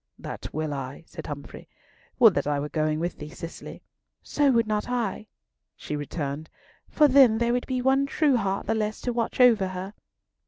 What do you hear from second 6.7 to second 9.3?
"for then there would be one true heart the less to